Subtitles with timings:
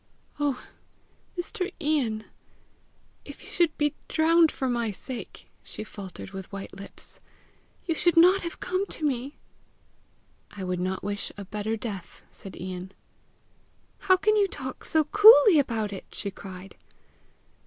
[0.39, 0.63] "Oh,
[1.37, 1.71] Mr.
[1.79, 2.25] Ian,
[3.23, 7.19] if you should be drowned for my sake!" she faltered with white lips.
[7.85, 9.37] "You should not have come to me!"
[10.49, 12.93] "I would not wish a better death," said Ian.
[13.99, 16.75] "How can you talk so coolly about it!" she cried.